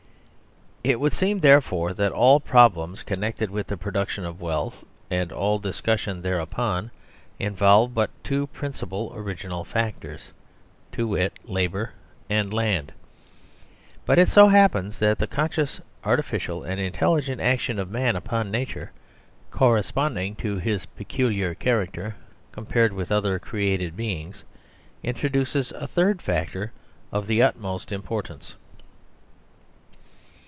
It 0.83 0.99
would 0.99 1.13
seem, 1.13 1.41
therefore, 1.41 1.93
that 1.93 2.11
all 2.11 2.39
problems 2.39 3.03
con 3.03 3.19
nected 3.19 3.49
with 3.49 3.67
the 3.67 3.77
production 3.77 4.25
of 4.25 4.41
wealth, 4.41 4.83
and 5.11 5.31
all 5.31 5.59
discus 5.59 5.99
sion 6.01 6.23
thereupon, 6.23 6.89
involve 7.37 7.93
but 7.93 8.09
two 8.23 8.47
principal 8.47 9.13
original 9.15 9.63
factors, 9.63 10.31
to 10.93 11.07
wit, 11.07 11.33
Labour 11.45 11.91
and 12.31 12.51
Land, 12.51 12.93
But 14.07 14.17
it 14.17 14.27
so 14.27 14.47
happens 14.47 14.97
that 14.97 15.19
the 15.19 15.27
conscious, 15.27 15.79
artificial, 16.03 16.63
and 16.63 16.79
intelligent 16.81 17.39
action 17.41 17.77
of 17.77 17.91
man 17.91 18.15
upon 18.15 18.49
nature, 18.49 18.91
corresponding 19.51 20.35
to 20.37 20.57
his 20.57 20.87
peculiar 20.87 21.53
char 21.53 21.85
acter 21.85 22.15
compared 22.51 22.91
with 22.91 23.11
other 23.11 23.37
created 23.37 23.95
beings, 23.95 24.43
introduces 25.03 25.71
a 25.73 25.85
third 25.87 26.23
factor 26.23 26.71
of 27.11 27.27
the 27.27 27.39
utmost 27.43 27.91
importance. 27.91 28.55